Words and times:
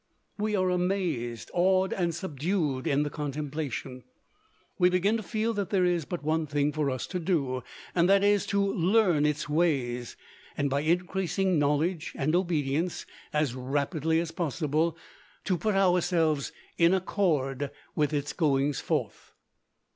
We 0.39 0.55
are 0.55 0.71
amazed, 0.71 1.51
awed 1.53 1.93
and 1.93 2.15
subdued 2.15 2.87
in 2.87 3.03
the 3.03 3.11
contemplation. 3.11 4.03
We 4.79 4.89
begin 4.89 5.15
to 5.17 5.21
feel 5.21 5.53
that 5.53 5.69
there 5.69 5.85
is 5.85 6.05
but 6.05 6.23
one 6.23 6.47
thing 6.47 6.71
for 6.71 6.89
us 6.89 7.05
to 7.05 7.19
do, 7.19 7.61
and 7.93 8.09
that 8.09 8.23
is, 8.23 8.47
to 8.47 8.65
learn 8.73 9.27
its 9.27 9.47
ways 9.47 10.17
and 10.57 10.71
by 10.71 10.79
increasing 10.79 11.59
knowledge 11.59 12.13
and 12.15 12.35
obedience, 12.35 13.05
as 13.31 13.53
rapidly 13.53 14.19
as 14.19 14.31
possible 14.31 14.97
to 15.43 15.55
put 15.55 15.75
ourselves 15.75 16.51
in 16.79 16.95
accord 16.95 17.69
with 17.95 18.11
its 18.11 18.33
goings 18.33 18.79
forth. 18.79 19.33